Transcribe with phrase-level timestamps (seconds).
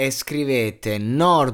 [0.00, 1.48] e scrivete nordvpn.com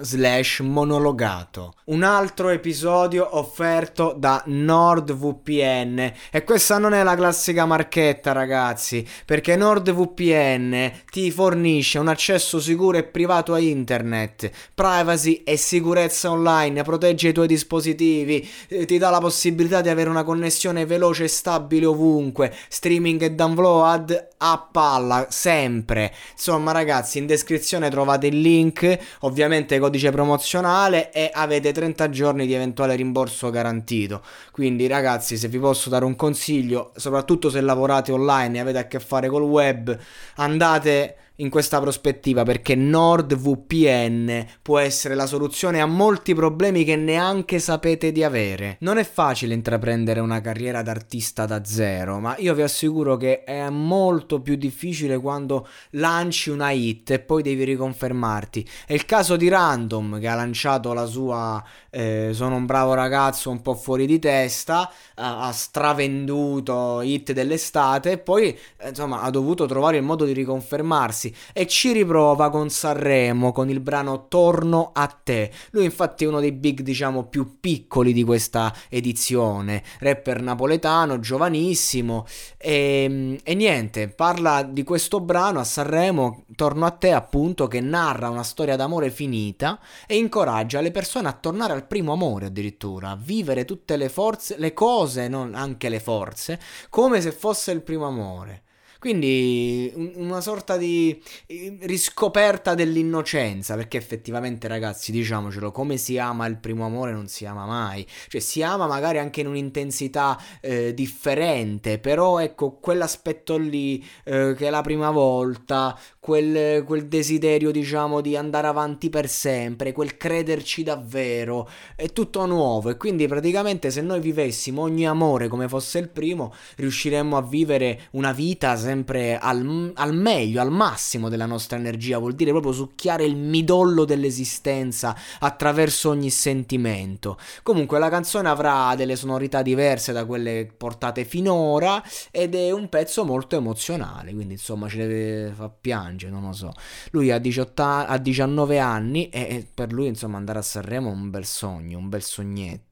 [0.00, 1.74] slash monologato.
[1.84, 6.12] Un altro episodio offerto da NordVPN.
[6.32, 12.98] E questa non è la classica marchetta, ragazzi, perché NordVPN ti fornisce un accesso sicuro
[12.98, 19.10] e privato a internet, privacy e sicurezza online, protegge i tuoi dispositivi, eh, ti dà
[19.10, 23.58] la possibilità di avere una connessione veloce e stabile ovunque, streaming e download
[24.00, 26.12] download a palla sempre.
[26.40, 32.54] Insomma, ragazzi, in descrizione trovate il link, ovviamente codice promozionale e avete 30 giorni di
[32.54, 34.22] eventuale rimborso garantito.
[34.50, 38.86] Quindi, ragazzi, se vi posso dare un consiglio, soprattutto se lavorate online e avete a
[38.86, 39.94] che fare col web,
[40.36, 47.58] andate in questa prospettiva perché NordVPN può essere la soluzione a molti problemi che neanche
[47.58, 48.76] sapete di avere.
[48.80, 53.68] Non è facile intraprendere una carriera d'artista da zero, ma io vi assicuro che è
[53.70, 58.68] molto più difficile quando lanci una hit e poi devi riconfermarti.
[58.86, 63.50] È il caso di Random che ha lanciato la sua eh, Sono un bravo ragazzo
[63.50, 69.96] un po' fuori di testa, ha stravenduto hit dell'estate e poi insomma ha dovuto trovare
[69.96, 75.50] il modo di riconfermarsi e ci riprova con Sanremo con il brano Torno a te.
[75.70, 82.26] Lui infatti è uno dei big diciamo più piccoli di questa edizione, rapper napoletano, giovanissimo
[82.56, 88.28] e, e niente, parla di questo brano a Sanremo Torno a te appunto che narra
[88.28, 93.18] una storia d'amore finita e incoraggia le persone a tornare al primo amore addirittura, a
[93.20, 98.06] vivere tutte le forze, le cose, non anche le forze, come se fosse il primo
[98.06, 98.62] amore.
[99.00, 106.58] Quindi una sorta di eh, riscoperta dell'innocenza, perché effettivamente ragazzi, diciamocelo, come si ama il
[106.58, 111.98] primo amore non si ama mai, cioè si ama magari anche in un'intensità eh, differente,
[111.98, 118.36] però ecco quell'aspetto lì eh, che è la prima volta, quel, quel desiderio diciamo di
[118.36, 122.90] andare avanti per sempre, quel crederci davvero, è tutto nuovo.
[122.90, 128.08] E quindi praticamente se noi vivessimo ogni amore come fosse il primo, riusciremmo a vivere
[128.10, 133.24] una vita sempre al, al, meglio, al massimo della nostra energia, vuol dire proprio succhiare
[133.24, 137.38] il midollo dell'esistenza attraverso ogni sentimento.
[137.62, 142.02] Comunque la canzone avrà delle sonorità diverse da quelle portate finora
[142.32, 146.72] ed è un pezzo molto emozionale, quindi insomma ci deve far piangere, non lo so.
[147.12, 151.30] Lui ha, 18 ha 19 anni e per lui insomma andare a Sanremo è un
[151.30, 152.89] bel sogno, un bel sognetto.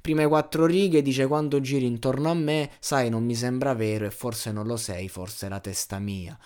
[0.00, 4.10] Prime quattro righe dice quando giri intorno a me, sai non mi sembra vero e
[4.10, 6.38] forse non lo sei, forse forse la testa mia.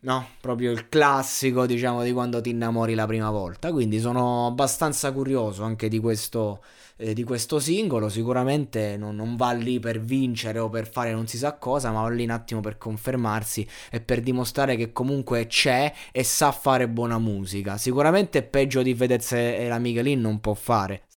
[0.00, 3.70] No, proprio il classico, diciamo, di quando ti innamori la prima volta.
[3.70, 6.60] Quindi sono abbastanza curioso anche di questo,
[6.96, 8.08] eh, di questo singolo.
[8.08, 12.02] Sicuramente non, non, va lì per vincere o per fare non si sa cosa, ma
[12.02, 16.88] va lì un attimo per confermarsi e per dimostrare che comunque c'è e sa fare
[16.88, 17.78] buona musica.
[17.78, 21.02] Sicuramente peggio di Fedez e la Michelin non può fare.